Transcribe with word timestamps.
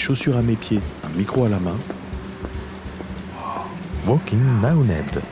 chaussures 0.00 0.36
à 0.36 0.42
mes 0.42 0.56
pieds, 0.56 0.80
un 1.04 1.18
micro 1.18 1.44
à 1.44 1.48
la 1.48 1.60
main. 1.60 1.76
Walking 4.06 4.40
Now 4.62 4.82
Ned 4.82 5.22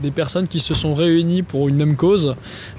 des 0.00 0.10
personnes 0.12 0.46
qui 0.46 0.60
se 0.60 0.74
sont 0.74 0.94
réunies 0.94 1.42
pour 1.42 1.68
une 1.68 1.74
même 1.74 1.96
cause, 1.96 2.34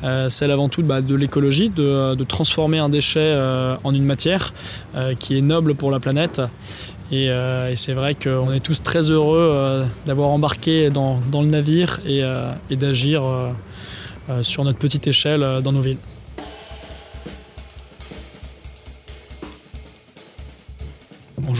euh, 0.05 0.29
celle 0.29 0.51
avant 0.51 0.69
tout 0.69 0.83
bah, 0.83 1.01
de 1.01 1.15
l'écologie, 1.15 1.69
de, 1.69 2.23
transformer 2.23 2.77
un 2.77 2.87
déchet 2.87 3.19
euh, 3.19 3.75
en 3.83 3.93
une 3.93 4.05
matière 4.05 4.53
euh, 4.95 5.15
qui 5.15 5.37
est 5.37 5.41
noble 5.41 5.75
pour 5.75 5.91
la 5.91 5.99
planète. 5.99 6.41
Et, 7.11 7.29
c'est 7.75 7.93
vrai 7.93 8.15
qu'on 8.15 8.53
est 8.53 8.59
tous 8.63 8.83
très 8.83 9.09
heureux 9.09 9.83
d'avoir 10.05 10.29
embarqué 10.29 10.91
dans, 10.91 11.19
le 11.33 11.47
navire 11.47 11.99
et, 12.05 12.21
et 12.69 12.75
d'agir 12.75 13.23
sur 14.43 14.63
notre 14.63 14.77
petite 14.77 15.07
échelle 15.07 15.43
dans 15.63 15.71
nos 15.71 15.81
villes. 15.81 15.97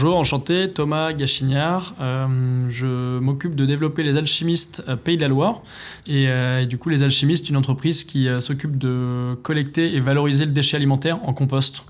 Bonjour, 0.02 0.16
enchanté, 0.16 0.72
Thomas 0.72 1.12
Gachignard. 1.12 1.94
Euh, 2.00 2.64
je 2.70 3.18
m'occupe 3.18 3.54
de 3.54 3.66
développer 3.66 4.02
les 4.02 4.16
alchimistes 4.16 4.82
Pays 5.04 5.18
de 5.18 5.20
la 5.20 5.28
Loire. 5.28 5.60
Euh, 6.08 6.60
et, 6.60 6.66
du 6.66 6.78
coup, 6.78 6.88
les 6.88 7.02
alchimistes, 7.02 7.50
une 7.50 7.58
entreprise 7.58 8.04
qui 8.04 8.26
euh, 8.26 8.40
s'occupe 8.40 8.78
de 8.78 9.34
collecter 9.42 9.94
et 9.94 10.00
valoriser 10.00 10.46
le 10.46 10.52
déchet 10.52 10.78
alimentaire 10.78 11.22
en 11.28 11.34
compost 11.34 11.82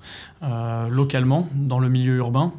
localement 0.91 1.49
dans 1.55 1.79
le 1.79 1.89
milieu 1.89 2.17
urbain. 2.17 2.53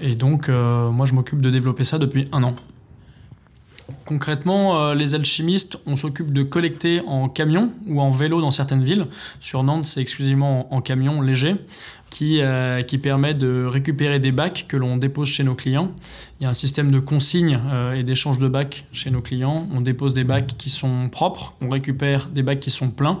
Et 0.00 0.16
donc, 0.16 0.50
moi, 0.50 1.06
je 1.06 1.14
m'occupe 1.14 1.40
de 1.40 1.48
développer 1.48 1.84
ça 1.84 1.96
depuis 1.96 2.26
un 2.32 2.42
an. 2.42 2.54
Concrètement, 4.04 4.92
les 4.92 5.14
alchimistes, 5.14 5.78
on 5.86 5.96
s'occupe 5.96 6.32
de 6.32 6.42
collecter 6.42 7.00
en 7.06 7.28
camion 7.28 7.72
ou 7.86 8.00
en 8.00 8.10
vélo 8.10 8.40
dans 8.40 8.50
certaines 8.50 8.82
villes. 8.82 9.06
Sur 9.40 9.62
Nantes, 9.62 9.86
c'est 9.86 10.00
exclusivement 10.00 10.74
en 10.74 10.80
camion 10.80 11.22
léger 11.22 11.56
qui, 12.14 12.40
euh, 12.40 12.82
qui 12.82 12.98
permet 12.98 13.34
de 13.34 13.64
récupérer 13.66 14.20
des 14.20 14.30
bacs 14.30 14.66
que 14.68 14.76
l'on 14.76 14.98
dépose 14.98 15.26
chez 15.26 15.42
nos 15.42 15.56
clients. 15.56 15.90
Il 16.38 16.44
y 16.44 16.46
a 16.46 16.50
un 16.50 16.54
système 16.54 16.92
de 16.92 17.00
consigne 17.00 17.58
euh, 17.66 17.94
et 17.94 18.04
d'échange 18.04 18.38
de 18.38 18.46
bacs 18.46 18.84
chez 18.92 19.10
nos 19.10 19.20
clients. 19.20 19.66
On 19.72 19.80
dépose 19.80 20.14
des 20.14 20.22
bacs 20.22 20.54
qui 20.56 20.70
sont 20.70 21.08
propres, 21.08 21.54
on 21.60 21.68
récupère 21.68 22.28
des 22.28 22.44
bacs 22.44 22.60
qui 22.60 22.70
sont 22.70 22.90
pleins 22.90 23.20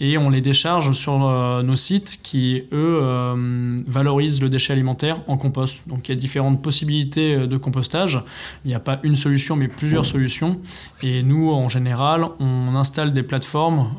et 0.00 0.18
on 0.18 0.28
les 0.28 0.42
décharge 0.42 0.92
sur 0.92 1.26
euh, 1.26 1.62
nos 1.62 1.76
sites 1.76 2.18
qui, 2.22 2.64
eux, 2.72 3.00
valorisent 3.86 4.42
le 4.42 4.50
déchet 4.50 4.74
alimentaire 4.74 5.18
en 5.28 5.38
compost. 5.38 5.80
Donc 5.86 6.06
il 6.06 6.14
y 6.14 6.18
a 6.18 6.20
différentes 6.20 6.60
possibilités 6.60 7.46
de 7.46 7.56
compostage. 7.56 8.20
Il 8.66 8.68
n'y 8.68 8.74
a 8.74 8.80
pas 8.80 9.00
une 9.02 9.16
solution, 9.16 9.56
mais 9.56 9.68
plusieurs 9.68 10.04
solutions. 10.04 10.60
Et 11.02 11.22
nous, 11.22 11.50
en 11.50 11.70
général, 11.70 12.26
on 12.38 12.74
installe 12.74 13.14
des 13.14 13.22
plateformes 13.22 13.96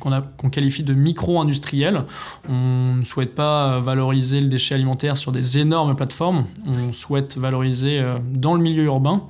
qu'on 0.00 0.48
qualifie 0.48 0.82
de 0.82 0.94
micro-industrielles. 0.94 2.04
On 2.48 2.94
ne 2.94 3.04
souhaite 3.04 3.34
pas 3.34 3.65
valoriser 3.80 4.40
le 4.40 4.48
déchet 4.48 4.74
alimentaire 4.74 5.16
sur 5.16 5.32
des 5.32 5.58
énormes 5.58 5.94
plateformes. 5.96 6.44
On 6.66 6.92
souhaite 6.92 7.36
valoriser 7.36 8.02
dans 8.32 8.54
le 8.54 8.60
milieu 8.60 8.84
urbain 8.84 9.22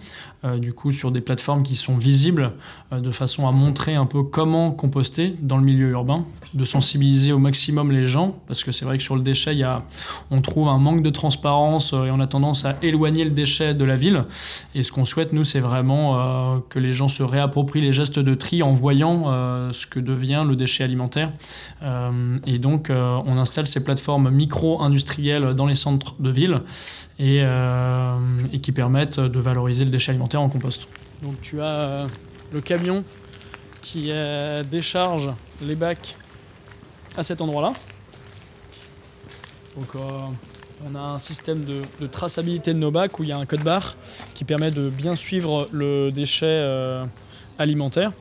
euh, 0.47 0.59
du 0.59 0.73
coup 0.73 0.93
sur 0.93 1.11
des 1.11 1.21
plateformes 1.21 1.63
qui 1.63 1.77
sont 1.77 1.97
visibles 1.97 2.53
euh, 2.93 3.01
de 3.01 3.11
façon 3.11 3.49
à 3.49 3.53
montrer 3.53 3.95
un 3.95 4.07
peu 4.07 4.23
comment 4.23 4.71
composter 4.71 5.35
dans 5.41 5.57
le 5.57 5.65
milieu 5.65 5.91
urbain, 5.91 6.25
de 6.55 6.65
sensibiliser 6.65 7.33
au 7.33 7.39
maximum 7.39 7.91
les 7.91 8.07
gens 8.07 8.37
parce 8.47 8.63
que 8.63 8.71
c'est 8.71 8.85
vrai 8.85 8.99
que 8.99 9.03
sur 9.03 9.17
le 9.17 9.23
déchet 9.23 9.57
y 9.57 9.63
a, 9.63 9.83
on 10.31 10.43
trouve 10.43 10.69
un 10.69 10.79
manque 10.79 11.03
de 11.03 11.11
transparence 11.11 11.93
euh, 11.93 12.05
et 12.05 12.11
on 12.11 12.21
a 12.21 12.27
tendance 12.27 12.65
à 12.65 12.77
éloigner 12.83 13.25
le 13.25 13.31
déchet 13.31 13.75
de 13.75 13.85
la 13.85 13.97
ville. 13.97 14.25
Et 14.75 14.83
ce 14.83 14.93
qu'on 14.93 15.05
souhaite 15.05 15.33
nous 15.33 15.45
c'est 15.45 15.61
vraiment 15.61 16.61
que 16.69 16.79
les 16.79 16.93
gens 16.93 17.09
se 17.09 17.23
réapproprient 17.23 17.81
les 17.81 17.93
gestes 17.93 18.19
de 18.19 18.35
tri 18.35 18.63
en 18.63 18.73
voyant 18.73 19.25
ce 19.73 19.87
que 19.87 20.01
devient 20.01 20.45
le 20.47 20.57
déchet 20.57 20.85
alimentaire. 20.85 21.33
Et 22.47 22.59
donc 22.59 22.91
on 22.91 23.39
installe 23.39 23.67
ces 23.67 23.83
plateformes 23.85 24.31
micro-industrielles 24.31 25.55
dans 25.55 25.67
les 25.67 25.75
centres 25.75 26.15
de 26.21 26.31
ville 26.31 26.63
et, 27.19 27.41
et 28.53 28.59
qui 28.61 28.73
permettent 28.73 29.21
de 29.21 29.41
valoriser 29.41 29.85
le 29.85 29.91
déchet 29.91 30.11
alimentaire 30.11 30.41
en 30.41 30.49
compost. 30.49 30.87
Donc 31.23 31.41
tu 31.41 31.61
as 31.61 31.65
euh, 31.65 32.09
le 32.53 32.61
camion 32.61 33.05
qui 33.83 34.09
euh, 34.11 34.63
décharge 34.63 35.31
les 35.63 35.75
bacs 35.75 36.15
à 37.17 37.23
cet 37.23 37.41
endroit-là. 37.41 37.73
Donc 39.77 39.95
euh, 39.95 40.01
on 40.87 40.95
a 40.95 41.01
un 41.01 41.19
système 41.19 41.65
de, 41.65 42.07
traçabilité 42.07 42.75
de 42.75 42.79
nos 42.79 42.91
bacs 42.91 43.19
où 43.19 43.23
il 43.23 43.31
y 43.31 43.33
a 43.33 43.39
un 43.39 43.47
code 43.47 43.63
barre 43.63 43.97
qui 44.35 44.45
permet 44.45 44.71
de 44.71 44.91
bien 44.91 45.17
suivre 45.17 45.69
le 45.73 46.11
déchet 46.11 46.63
alimentaire. 47.59 48.13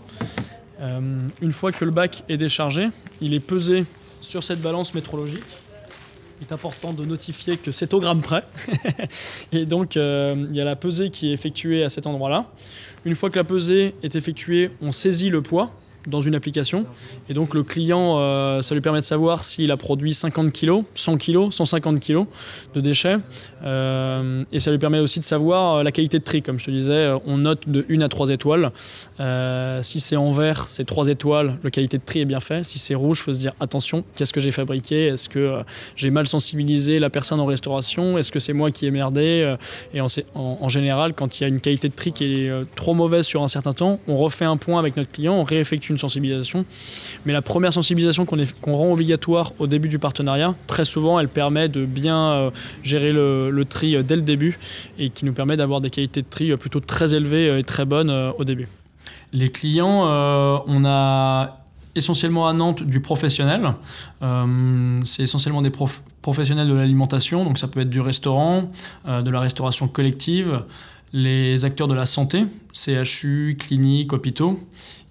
une 0.80 1.52
fois 1.52 1.74
que 1.74 1.84
le 1.84 1.92
bac 1.92 2.24
est 2.30 2.38
déchargé, 2.38 2.88
il 3.20 3.34
est 3.34 3.42
pesé 3.42 3.86
sur 4.22 4.42
cette 4.42 4.62
balance 4.62 4.94
métrologique 4.94 5.44
est 6.41 6.51
important 6.51 6.94
de 6.94 7.06
notifier 7.06 7.57
que 7.57 7.72
c'est 7.72 7.94
au 7.94 8.00
gramme 8.00 8.22
près. 8.22 8.44
et 9.51 9.66
donc, 9.66 9.97
euh, 9.97 10.47
il 10.50 10.56
y 10.56 10.62
a 10.62 10.66
la 10.66 10.75
pesée 10.75 11.09
qui 11.09 11.29
est 11.29 11.34
effectuée 11.34 11.84
à 11.84 11.90
cet 11.90 12.07
endroit-là. 12.07 12.46
Une 13.06 13.16
fois 13.16 13.29
que 13.29 13.38
la 13.38 13.44
pesée 13.44 13.96
est 14.03 14.16
effectuée, 14.16 14.72
on 14.81 14.91
saisit 14.91 15.29
le 15.29 15.41
poids 15.41 15.72
dans 16.08 16.22
une 16.22 16.36
application. 16.36 16.86
Et 17.30 17.34
donc 17.34 17.54
le 17.54 17.64
client, 17.64 18.18
euh, 18.20 18.62
ça 18.62 18.76
lui 18.76 18.82
permet 18.82 19.00
de 19.00 19.06
savoir 19.06 19.44
s'il 19.44 19.72
a 19.72 19.78
produit 19.78 20.14
50 20.14 20.52
kg, 20.52 20.84
100 20.96 21.18
kg, 21.18 21.52
150 21.52 22.00
kg 22.00 22.26
de 22.74 22.82
déchets. 22.82 23.18
Euh, 23.64 24.44
et 24.52 24.60
ça 24.60 24.72
lui 24.72 24.78
permet 24.78 25.00
aussi 25.00 25.20
de 25.20 25.24
savoir 25.24 25.76
euh, 25.76 25.84
la 25.84 25.92
qualité 25.92 26.20
de 26.20 26.24
tri. 26.24 26.42
Comme 26.42 26.60
je 26.60 26.66
te 26.66 26.72
disais, 26.72 27.12
on 27.26 27.38
note 27.38 27.68
de 27.68 27.86
1 27.90 28.02
à 28.02 28.10
3 28.10 28.30
étoiles. 28.30 28.72
si 29.82 30.00
c'est 30.00 30.16
en 30.16 30.32
vert, 30.32 30.66
c'est 30.68 30.86
3 30.86 31.08
étoiles, 31.08 31.58
la 31.64 31.72
qualité 31.72 31.98
de 31.98 32.04
tri 32.04 32.22
est 32.22 32.26
bien 32.26 32.40
faite. 32.40 32.66
Si 32.66 32.80
c'est 32.80 32.96
rouge, 32.96 33.20
il 33.22 33.24
faut 33.24 33.34
se 33.34 33.40
dire 33.40 33.54
attention, 33.60 34.04
qu'est-ce 34.16 34.34
que 34.34 34.40
j'ai 34.40 34.52
fabriqué? 34.52 35.08
Est-ce 35.08 35.30
que 35.30 35.62
j'ai 35.96 36.10
mal 36.10 36.28
sensibilisé 36.28 37.00
la 37.00 37.10
personne 37.10 37.40
en 37.40 37.46
restauration? 37.46 38.18
Est-ce 38.18 38.32
que 38.32 38.40
c'est 38.40 38.54
moi 38.54 38.72
qui 38.72 38.86
ai 38.86 38.92
merdé? 38.92 39.56
Et 39.94 40.02
en, 40.02 40.08
en, 40.36 40.70
général, 40.70 41.14
quand 41.14 41.40
il 41.40 41.44
y 41.44 41.46
a 41.46 41.48
une 41.48 41.60
qualité 41.60 41.90
de 41.90 41.94
tri 41.94 42.12
qui 42.12 42.26
est 42.26 42.52
trop 42.76 42.94
mauvaise 42.94 43.26
sur 43.26 43.44
un 43.44 43.48
certain 43.48 43.74
temps, 43.74 44.00
on 44.08 44.18
refait 44.18 44.46
un 44.46 44.58
point 44.58 44.80
avec 44.80 44.98
notre 44.98 45.12
client, 45.12 45.36
on 45.36 45.44
réeffectue 45.44 45.95
sensibilisation. 45.98 46.66
Mais 47.26 47.34
la 47.34 47.42
première 47.42 47.74
sensibilisation 47.74 48.26
qu'on 48.26 48.74
rend 48.74 48.92
obligatoire 48.92 49.54
au 49.60 49.68
début 49.68 49.88
du 49.88 50.00
partenariat, 50.00 50.56
très 50.68 50.86
souvent, 50.86 51.20
elle 51.20 51.30
permet 51.30 51.70
de 51.70 51.86
bien 51.86 52.32
euh, 52.32 52.52
gérer 52.84 53.12
le, 53.12 53.64
tri 53.68 53.96
euh, 53.96 54.04
dès 54.04 54.16
le 54.16 54.22
début 54.22 54.58
et 54.98 55.10
qui 55.10 55.26
nous 55.26 55.34
permet 55.34 55.58
d'avoir 55.58 55.82
des 55.82 55.90
qualités 55.90 56.22
de 56.22 56.28
tri 56.30 56.52
euh, 56.52 56.58
plutôt 56.58 56.80
très 56.80 57.14
élevées 57.14 57.60
et 57.60 57.64
très 57.64 57.86
bonnes 57.86 58.10
au 58.10 58.44
début. 58.44 58.68
Les 59.34 59.50
clients, 59.50 60.04
on 60.68 60.86
a 60.86 61.58
essentiellement 61.96 62.48
à 62.48 62.54
Nantes 62.54 62.84
du 62.84 63.02
professionnel. 63.02 63.74
c'est 65.06 65.24
essentiellement 65.24 65.62
des 65.62 65.72
professionnels 66.22 66.70
de 66.70 66.74
l'alimentation, 66.74 67.44
donc 67.44 67.58
ça 67.58 67.68
peut 67.68 67.82
être 67.82 67.90
du 67.90 68.02
restaurant, 68.02 68.72
de 69.06 69.30
la 69.30 69.40
restauration 69.40 69.88
collective, 69.88 70.62
les 71.14 71.64
acteurs 71.66 71.88
de 71.88 71.96
la 71.96 72.06
santé, 72.06 72.46
CHU, 72.74 73.56
cliniques, 73.60 74.14
hôpitaux. 74.14 74.60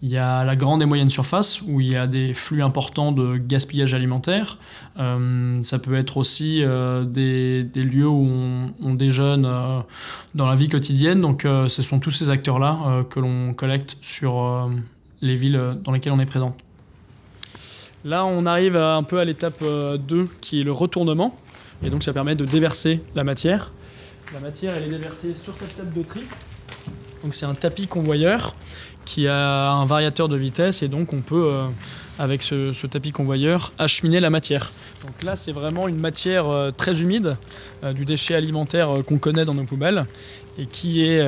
Il 0.02 0.10
y 0.10 0.18
a 0.18 0.44
la 0.44 0.54
grande 0.54 0.82
et 0.82 0.84
moyenne 0.84 1.08
surface 1.08 1.62
où 1.62 1.80
il 1.80 1.88
y 1.88 1.96
a 1.96 2.06
des 2.06 2.34
flux 2.34 2.62
importants 2.62 3.10
de 3.10 3.38
gaspillage 3.38 3.94
alimentaire. 3.94 4.58
Euh, 4.98 5.62
ça 5.62 5.78
peut 5.78 5.94
être 5.94 6.18
aussi 6.18 6.62
euh, 6.62 7.04
des, 7.04 7.64
lieux 7.74 8.06
où 8.06 8.28
on, 8.82 8.94
déjeune 8.94 9.46
euh, 9.46 9.80
dans 10.34 10.46
la 10.46 10.56
vie 10.56 10.68
quotidienne. 10.68 11.22
Donc 11.22 11.42
ce 11.44 11.82
sont 11.82 12.00
tous 12.00 12.10
ces 12.10 12.28
acteurs-là 12.28 13.04
que 13.08 13.18
l'on 13.18 13.54
collecte 13.54 13.96
sur 14.02 14.68
les 15.22 15.36
villes 15.36 15.62
dans 15.84 15.92
lesquelles 15.92 16.12
on 16.12 16.20
est 16.20 16.26
présent. 16.26 16.54
Là, 18.04 18.26
on 18.26 18.44
arrive 18.44 18.76
un 18.76 19.02
peu 19.04 19.20
à 19.20 19.24
l'étape 19.24 19.64
2 19.64 20.28
qui 20.42 20.60
est 20.60 20.64
le 20.64 20.72
retournement. 20.72 21.34
Et 21.82 21.88
donc 21.88 22.02
ça 22.02 22.12
permet 22.12 22.34
de 22.34 22.44
déverser 22.44 23.00
la 23.14 23.24
matière. 23.24 23.72
La 24.32 24.40
matière, 24.40 24.76
est 24.76 24.88
déversée 24.88 25.34
sur 25.36 25.56
cette 25.56 25.76
table 25.76 25.92
de 25.92 26.02
tri. 26.02 26.20
Donc 27.22 27.34
c'est 27.34 27.46
un 27.46 27.54
tapis 27.54 27.86
convoyeur 27.86 28.54
qui 29.04 29.28
a 29.28 29.70
un 29.70 29.84
variateur 29.84 30.28
de 30.28 30.36
vitesse 30.36 30.82
et 30.82 30.88
donc 30.88 31.12
on 31.12 31.20
peut, 31.20 31.50
euh, 31.52 31.68
avec 32.18 32.42
ce, 32.42 32.86
tapis 32.86 33.12
convoyeur, 33.12 33.72
acheminer 33.78 34.20
la 34.20 34.30
matière. 34.30 34.72
Donc 35.04 35.22
là, 35.22 35.36
c'est 35.36 35.52
vraiment 35.52 35.88
une 35.88 36.00
matière 36.00 36.48
euh, 36.48 36.70
très 36.70 37.00
humide, 37.00 37.36
euh, 37.82 37.92
du 37.92 38.04
déchet 38.04 38.34
alimentaire 38.34 38.88
qu'on 39.06 39.18
connaît 39.18 39.44
dans 39.44 39.54
nos 39.54 39.64
poubelles 39.64 40.04
et 40.58 40.66
qui 40.66 41.04
est 41.04 41.26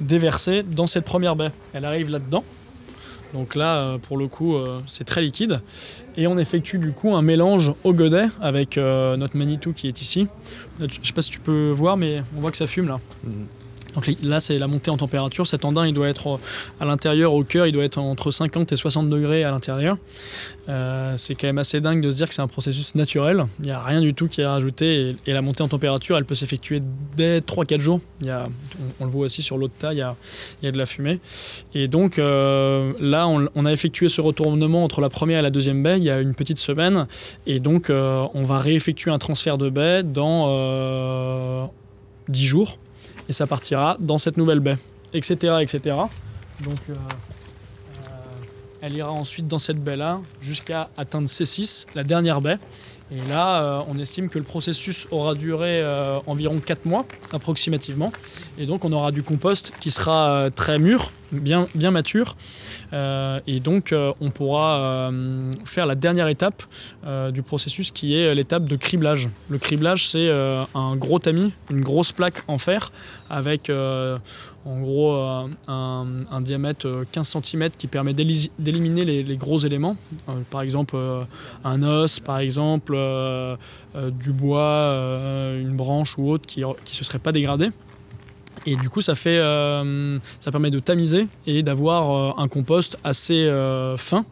déversée 0.00 0.62
dans 0.62 0.86
cette 0.86 1.04
première 1.04 1.36
baie. 1.36 1.50
Elle 1.72 1.84
arrive 1.84 2.10
là-dedans. 2.10 2.44
Donc 3.34 3.54
là, 3.54 3.98
pour 3.98 4.16
le 4.16 4.28
coup, 4.28 4.54
c'est 4.86 5.04
très 5.04 5.20
liquide. 5.20 5.60
Et 6.16 6.26
on 6.26 6.38
effectue 6.38 6.78
du 6.78 6.92
coup 6.92 7.14
un 7.14 7.22
mélange 7.22 7.72
au 7.84 7.92
godet 7.92 8.26
avec 8.40 8.76
notre 8.76 9.36
Manitou 9.36 9.72
qui 9.72 9.88
est 9.88 10.00
ici. 10.00 10.26
Je 10.78 10.84
ne 10.84 11.04
sais 11.04 11.12
pas 11.12 11.22
si 11.22 11.30
tu 11.30 11.40
peux 11.40 11.70
voir, 11.70 11.96
mais 11.96 12.22
on 12.36 12.40
voit 12.40 12.50
que 12.50 12.56
ça 12.56 12.66
fume 12.66 12.88
là. 12.88 12.98
Mm. 13.24 13.30
Donc 13.96 14.10
là, 14.22 14.40
c'est 14.40 14.58
la 14.58 14.66
montée 14.66 14.90
en 14.90 14.98
température. 14.98 15.46
Cet 15.46 15.64
andin, 15.64 15.86
il 15.86 15.94
doit 15.94 16.08
être 16.08 16.38
à 16.80 16.84
l'intérieur, 16.84 17.32
au 17.32 17.44
cœur, 17.44 17.66
il 17.66 17.72
doit 17.72 17.84
être 17.84 17.98
entre 17.98 18.30
50 18.30 18.72
et 18.72 18.76
60 18.76 19.08
degrés 19.08 19.42
à 19.42 19.50
l'intérieur. 19.50 19.96
Euh, 20.68 21.14
c'est 21.16 21.34
quand 21.34 21.46
même 21.46 21.58
assez 21.58 21.80
dingue 21.80 22.02
de 22.02 22.10
se 22.10 22.16
dire 22.16 22.28
que 22.28 22.34
c'est 22.34 22.42
un 22.42 22.48
processus 22.48 22.94
naturel. 22.94 23.46
Il 23.60 23.66
n'y 23.66 23.72
a 23.72 23.82
rien 23.82 24.02
du 24.02 24.12
tout 24.12 24.28
qui 24.28 24.42
est 24.42 24.46
rajouté. 24.46 25.16
Et, 25.26 25.32
la 25.32 25.40
montée 25.40 25.62
en 25.62 25.68
température, 25.68 26.18
elle 26.18 26.24
peut 26.24 26.34
s'effectuer 26.34 26.82
dès 27.16 27.40
3-4 27.40 27.80
jours. 27.80 28.00
Il 28.20 28.26
y 28.26 28.30
a, 28.30 28.44
on, 29.00 29.04
le 29.04 29.10
voit 29.10 29.26
aussi 29.26 29.42
sur 29.42 29.56
l'eau 29.56 29.68
de 29.68 29.72
tas, 29.72 29.92
il 29.92 29.98
y, 29.98 30.02
a, 30.02 30.14
de 30.62 30.78
la 30.78 30.86
fumée. 30.86 31.20
Et 31.74 31.88
donc 31.88 32.18
euh, 32.18 32.92
là, 33.00 33.28
on, 33.28 33.66
a 33.66 33.72
effectué 33.72 34.08
ce 34.08 34.20
retournement 34.20 34.84
entre 34.84 35.00
la 35.00 35.08
première 35.08 35.38
et 35.38 35.42
la 35.42 35.50
deuxième 35.50 35.82
baie 35.82 35.98
il 35.98 36.04
y 36.04 36.10
a 36.10 36.20
une 36.20 36.34
petite 36.34 36.58
semaine. 36.58 37.06
Et 37.46 37.60
donc, 37.60 37.90
euh, 37.90 38.26
on 38.34 38.42
va 38.42 38.58
réeffectuer 38.58 39.10
un 39.10 39.18
transfert 39.18 39.58
de 39.58 39.70
baie 39.70 40.02
dans 40.02 41.70
10 42.28 42.44
jours 42.44 42.78
et 43.28 43.32
ça 43.32 43.46
partira 43.46 43.96
dans 43.98 44.18
cette 44.18 44.36
nouvelle 44.36 44.60
baie, 44.60 44.76
etc. 45.12 45.56
etc. 45.60 45.96
Donc 46.60 46.78
euh, 46.88 46.94
euh, 46.94 48.08
elle 48.80 48.94
ira 48.94 49.10
ensuite 49.10 49.48
dans 49.48 49.58
cette 49.58 49.82
baie-là 49.82 50.20
jusqu'à 50.40 50.90
atteindre 50.96 51.28
C6, 51.28 51.86
la 51.94 52.04
dernière 52.04 52.40
baie. 52.40 52.58
Et 53.10 53.28
là, 53.28 53.62
euh, 53.62 53.82
on 53.88 53.98
estime 53.98 54.28
que 54.28 54.38
le 54.38 54.44
processus 54.44 55.06
aura 55.10 55.34
duré 55.34 55.84
environ 56.26 56.58
4 56.58 56.84
mois 56.86 57.06
approximativement. 57.32 58.12
Et 58.58 58.66
donc 58.66 58.84
on 58.84 58.92
aura 58.92 59.12
du 59.12 59.22
compost 59.22 59.72
qui 59.80 59.90
sera 59.90 60.48
très 60.54 60.78
mûr, 60.78 61.12
bien, 61.32 61.68
bien 61.74 61.90
mature. 61.90 62.36
et 62.92 63.60
donc 63.60 63.94
on 64.20 64.30
pourra 64.30 65.10
faire 65.64 65.86
la 65.86 65.94
dernière 65.94 66.28
étape 66.28 66.62
du 67.32 67.42
processus 67.42 67.90
qui 67.90 68.16
est 68.16 68.34
l'étape 68.34 68.64
de 68.64 68.76
criblage. 68.76 69.28
Le 69.48 69.58
criblage, 69.58 70.08
c'est 70.08 70.30
un 70.74 70.96
gros 70.96 71.18
tamis, 71.18 71.52
une 71.70 71.82
grosse 71.82 72.12
plaque 72.12 72.42
en 72.48 72.58
fer 72.58 72.90
avec 73.30 73.70
en 74.66 74.80
gros 74.80 75.14
euh, 75.14 75.46
un, 75.68 76.40
diamètre 76.40 77.04
15 77.12 77.36
euh, 77.36 77.40
cm 77.40 77.70
qui 77.70 77.86
permet 77.86 78.14
d'éliminer 78.14 79.04
les, 79.04 79.36
gros 79.36 79.58
éléments, 79.58 79.96
euh, 80.28 80.40
par 80.50 80.62
exemple 80.62 80.96
un 81.64 81.82
os, 81.82 82.20
par 82.20 82.38
exemple 82.38 82.95
du 84.10 84.32
bois, 84.32 84.92
une 85.58 85.76
branche 85.76 86.18
ou 86.18 86.30
autre 86.30 86.46
qui 86.46 86.60
ne 86.60 86.74
se 86.84 87.04
serait 87.04 87.18
pas 87.18 87.32
dégradé. 87.32 87.70
Et 88.68 88.74
du 88.74 88.88
coup, 88.90 89.00
ça, 89.00 89.14
fait, 89.14 89.38
ça 90.40 90.50
permet 90.50 90.70
de 90.70 90.80
tamiser 90.80 91.28
et 91.46 91.62
d'avoir 91.62 92.38
un 92.40 92.48
compost 92.48 92.98
assez 93.04 93.48
fin 93.96 94.24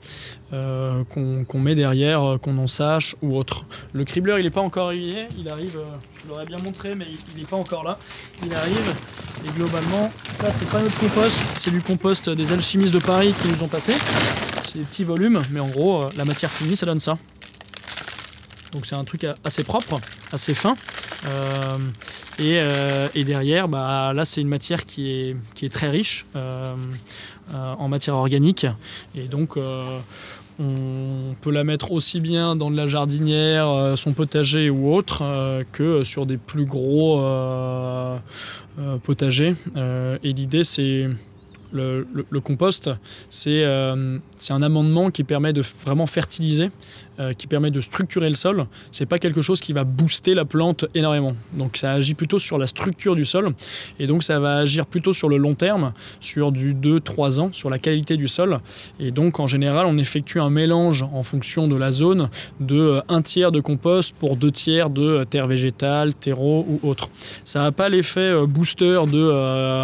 qu'on 0.51 1.59
met 1.61 1.75
derrière, 1.77 2.39
qu'on 2.43 2.59
en 2.59 2.67
sache 2.67 3.15
ou 3.23 3.37
autre. 3.37 3.65
Le 3.93 4.05
cribleur, 4.05 4.39
il 4.39 4.45
n'est 4.45 4.51
pas 4.51 4.61
encore 4.61 4.87
arrivé. 4.89 5.27
Il 5.39 5.49
arrive, 5.49 5.79
je 6.23 6.29
l'aurais 6.29 6.47
bien 6.47 6.59
montré, 6.59 6.97
mais 6.97 7.07
il 7.35 7.41
n'est 7.41 7.47
pas 7.47 7.57
encore 7.57 7.85
là. 7.85 7.99
Il 8.45 8.53
arrive. 8.55 8.95
Et 9.47 9.51
globalement, 9.51 10.11
ça 10.33 10.51
c'est 10.51 10.69
pas 10.71 10.81
notre 10.81 10.99
compost, 10.99 11.43
c'est 11.55 11.71
du 11.71 11.83
compost 11.83 12.31
des 12.31 12.53
alchimistes 12.53 12.95
de 12.95 12.99
Paris 12.99 13.35
qui 13.43 13.49
nous 13.49 13.63
ont 13.63 13.69
passé. 13.69 13.93
C'est 14.65 14.79
des 14.79 14.85
petits 14.85 15.05
volumes, 15.05 15.43
mais 15.51 15.61
en 15.61 15.69
gros, 15.69 16.03
euh, 16.03 16.09
la 16.17 16.25
matière 16.25 16.51
finie, 16.51 16.77
ça 16.77 16.87
donne 16.87 17.01
ça. 17.01 17.19
Donc 18.75 18.87
c'est 18.87 18.97
un 18.97 19.05
truc 19.05 19.27
assez 19.45 19.65
propre, 19.65 20.01
assez 20.33 20.55
fin. 20.55 20.77
Euh, 21.27 21.79
euh, 22.41 23.09
et, 23.15 23.25
derrière, 23.25 23.69
bah, 23.69 24.13
là 24.13 24.25
c'est 24.25 24.41
une 24.41 24.49
matière 24.49 24.85
qui 24.85 25.35
est, 25.63 25.73
très 25.73 25.89
riche 25.89 26.27
en 27.53 27.89
matière 27.89 28.17
organique. 28.17 28.67
Et 29.15 29.29
donc 29.29 29.57
on 30.59 31.35
peut 31.41 31.51
la 31.51 31.65
mettre 31.65 31.93
aussi 31.93 32.21
bien 32.21 32.55
dans 32.55 32.71
de 32.71 32.77
la 32.77 32.87
jardinière, 32.87 33.69
euh, 33.69 33.97
son 33.97 34.13
potager 34.13 34.71
ou 34.71 34.93
autre, 34.93 35.23
euh, 35.23 35.65
que 35.73 36.05
sur 36.05 36.27
des 36.27 36.37
plus 36.37 36.65
gros 36.65 37.21
euh, 37.21 38.19
potagers. 39.03 39.55
et 39.77 40.33
l'idée, 40.33 40.65
c'est 40.65 41.09
le, 41.73 42.07
compost, 42.41 42.91
c'est 43.29 43.65
un 43.65 44.63
amendement 44.63 45.11
qui 45.11 45.25
permet 45.25 45.53
de 45.53 45.63
vraiment 45.85 46.07
fertiliser 46.07 46.71
euh, 47.21 47.33
qui 47.33 47.47
permet 47.47 47.71
de 47.71 47.81
structurer 47.81 48.29
le 48.29 48.35
sol. 48.35 48.67
C'est 48.91 49.07
pas 49.07 49.21
quelque 49.21 49.41
chose 49.41 49.61
qui 49.61 49.73
va 49.73 49.85
booster 49.85 50.35
la 50.35 50.45
plante 50.45 50.85
énormément. 50.97 51.37
Donc 51.53 51.77
ça 51.77 51.93
agit 51.93 52.15
plutôt 52.15 52.41
sur 52.41 52.59
la 52.59 52.67
structure 52.67 53.15
du 53.15 53.25
sol 53.25 53.55
et 54.01 54.09
donc 54.09 54.25
ça 54.25 54.41
va 54.41 54.57
agir 54.57 54.85
plutôt 54.85 55.13
sur 55.13 55.29
le 55.29 55.37
long 55.37 55.55
terme, 55.55 55.93
sur 56.19 56.51
du 56.51 56.75
2-3 56.75 57.39
ans, 57.39 57.51
sur 57.53 57.71
la 57.71 57.79
qualité 57.79 58.17
du 58.17 58.27
sol. 58.27 58.59
Et 58.99 59.13
donc 59.13 59.39
en 59.39 59.47
général, 59.47 59.87
on 59.87 59.97
effectue 59.97 60.41
un 60.41 60.51
mélange 60.51 61.05
en 61.05 61.23
fonction 61.23 61.69
de 61.69 61.77
la 61.77 61.93
zone 61.93 62.31
de 62.59 63.01
1 63.09 63.19
euh, 63.19 63.23
tiers 63.23 63.53
de 63.53 63.61
compost 63.61 64.13
pour 64.19 64.37
2 64.37 64.51
tiers 64.51 64.91
de 64.91 65.03
euh, 65.03 65.25
terre 65.25 65.47
végétale, 65.47 66.15
terreau 66.15 66.67
ou 66.69 66.89
autre. 66.89 67.11
Ça 67.45 67.61
n'a 67.61 67.71
pas 67.71 67.89
l'effet 67.89 68.45
booster 68.49 69.03
de 69.07 69.31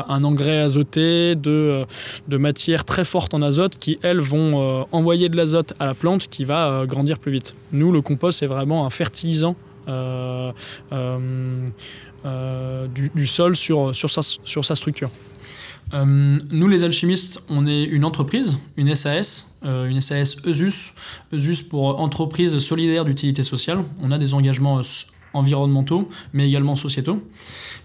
un 0.09 0.25
engrais 0.25 0.59
azoté, 0.59 1.37
de, 1.37 1.85
de 2.27 2.37
matières 2.37 2.85
très 2.85 3.05
fortes 3.05 3.35
en 3.35 3.43
azote 3.43 3.79
qui 3.79 4.00
elles 4.03 4.21
vont 4.21 4.87
envoyer 4.91 5.29
de 5.29 5.37
l'azote 5.37 5.75
à 5.79 5.87
la 5.87 5.94
plante 5.94 6.27
qui 6.29 6.44
va 6.44 6.85
grandir 6.87 7.19
plus 7.20 7.32
vite. 7.32 7.55
Nous, 7.72 7.93
le 7.93 8.02
compost, 8.02 8.38
c'est 8.38 8.46
vraiment 8.46 8.87
un 8.87 8.90
fertilisant 8.90 9.56
euh, 9.88 10.52
euh, 10.93 11.67
euh, 12.25 12.87
du, 12.88 13.26
sol 13.26 13.56
sur, 13.56 13.94
sur, 13.94 14.11
sa, 14.11 14.20
sur 14.22 14.64
sa 14.64 14.76
structure. 14.76 15.11
nous, 15.93 16.69
les 16.69 16.84
alchimistes, 16.84 17.43
on 17.49 17.67
est 17.67 17.84
une 17.84 18.05
entreprise, 18.05 18.58
une 18.76 18.94
SAS, 18.94 19.58
une 19.62 20.00
SAS 20.00 20.37
ESUS, 20.44 20.93
ESUS 21.32 21.62
pour 21.62 21.99
entreprise 22.00 22.58
solidaire 22.58 23.05
d'utilité 23.05 23.43
sociale. 23.43 23.84
On 24.02 24.11
a 24.11 24.19
des 24.19 24.34
engagements 24.34 24.82
environnementaux, 25.32 26.09
mais 26.32 26.49
également 26.49 26.77
sociétaux. 26.77 27.23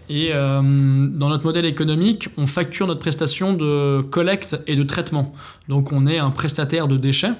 Et 0.08 0.30
euh, 0.32 0.60
dans 0.62 1.28
notre 1.28 1.44
modèle 1.44 1.64
économique, 1.64 2.28
on 2.36 2.46
facture 2.46 2.86
notre 2.86 3.00
prestation 3.00 3.54
de 3.54 4.02
collecte 4.02 4.56
et 4.66 4.76
de 4.76 4.82
traitement. 4.84 5.34
Donc 5.68 5.92
on 5.92 6.06
est 6.06 6.18
un 6.18 6.30
prestataire 6.30 6.86
de 6.86 6.96
déchets. 6.96 7.32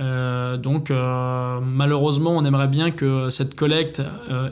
Euh, 0.00 0.56
donc 0.56 0.90
euh, 0.90 1.60
malheureusement, 1.60 2.36
on 2.36 2.44
aimerait 2.44 2.68
bien 2.68 2.90
que 2.90 3.30
cette 3.30 3.54
collecte 3.54 4.02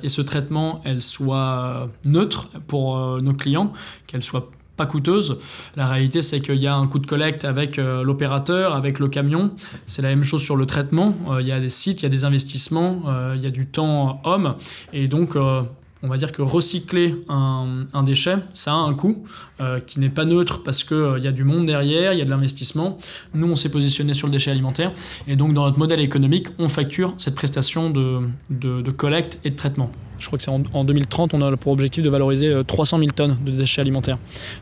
et 0.02 0.08
ce 0.08 0.22
traitement, 0.22 0.80
elles 0.84 1.02
soient 1.02 1.88
neutres 2.04 2.48
pour 2.68 3.20
nos 3.20 3.34
clients, 3.34 3.72
qu'elles 4.06 4.24
soient 4.24 4.50
pas 4.76 4.86
coûteuse. 4.86 5.38
La 5.76 5.88
réalité, 5.88 6.22
c'est 6.22 6.40
qu'il 6.40 6.56
y 6.56 6.66
a 6.66 6.74
un 6.74 6.86
coût 6.86 6.98
de 6.98 7.06
collecte 7.06 7.44
avec 7.44 7.78
euh, 7.78 8.02
l'opérateur, 8.02 8.74
avec 8.74 8.98
le 8.98 9.08
camion. 9.08 9.52
C'est 9.86 10.02
la 10.02 10.08
même 10.08 10.22
chose 10.22 10.42
sur 10.42 10.56
le 10.56 10.66
traitement. 10.66 11.14
Euh, 11.30 11.40
il 11.40 11.46
y 11.46 11.52
a 11.52 11.60
des 11.60 11.70
sites, 11.70 12.00
il 12.00 12.04
y 12.04 12.06
a 12.06 12.10
des 12.10 12.24
investissements, 12.24 13.02
euh, 13.08 13.34
il 13.36 13.42
y 13.42 13.46
a 13.46 13.50
du 13.50 13.66
temps 13.66 14.20
homme. 14.24 14.54
Et 14.92 15.08
donc, 15.08 15.36
on 16.02 16.08
va 16.08 16.18
dire 16.18 16.32
que 16.32 16.42
recycler 16.42 17.14
un, 17.28 18.02
déchet, 18.04 18.36
ça 18.54 18.72
a 18.72 18.76
un 18.76 18.94
coût 18.94 19.24
qui 19.86 19.98
n'est 19.98 20.10
pas 20.10 20.24
neutre 20.24 20.62
parce 20.62 20.84
qu'il 20.84 21.20
y 21.22 21.26
a 21.26 21.32
du 21.32 21.44
monde 21.44 21.66
derrière, 21.66 22.12
il 22.12 22.18
y 22.18 22.22
a 22.22 22.24
de 22.24 22.30
l'investissement. 22.30 22.98
Nous, 23.34 23.46
on 23.46 23.56
s'est 23.56 23.70
positionné 23.70 24.14
sur 24.14 24.26
le 24.26 24.32
déchet 24.32 24.50
alimentaire. 24.50 24.92
Et 25.26 25.36
donc, 25.36 25.54
dans 25.54 25.64
notre 25.64 25.78
modèle 25.78 26.00
économique, 26.00 26.48
on 26.58 26.68
facture 26.68 27.14
cette 27.18 27.34
prestation 27.34 27.90
de, 27.90 28.90
collecte 28.90 29.38
et 29.44 29.50
de 29.50 29.56
traitement. 29.56 29.90
Je 30.18 30.26
crois 30.26 30.38
que 30.38 30.44
c'est 30.44 30.50
en, 30.50 30.84
2030, 30.84 31.34
on 31.34 31.42
a 31.42 31.56
pour 31.56 31.72
objectif 31.72 32.02
de 32.02 32.08
valoriser 32.08 32.62
300 32.66 32.96
euh, 32.96 33.00
000 33.00 33.12
tonnes 33.12 33.36
de 33.44 33.50
déchets 33.52 33.82
alimentaires. 33.82 34.18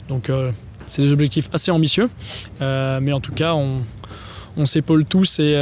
Donc 0.09 0.29
euh, 0.29 0.51
c'est 0.87 1.03
des 1.03 1.13
objectifs 1.13 1.49
assez 1.53 1.71
ambitieux, 1.71 2.11
euh, 2.61 2.99
mais 3.01 3.13
en 3.13 3.21
tout 3.21 3.33
cas, 3.33 3.55
on, 3.55 4.67
s'épaule 4.67 5.05
tous 5.05 5.39
et, 5.39 5.55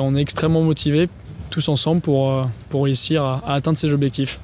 on 0.00 0.16
est 0.16 0.20
extrêmement 0.20 0.62
motivés 0.62 1.08
tous 1.50 1.68
ensemble 1.68 2.00
pour 2.00 2.48
réussir 2.72 3.24
à 3.24 3.54
atteindre 3.54 3.78
ces 3.78 3.92
objectifs. 3.92 4.38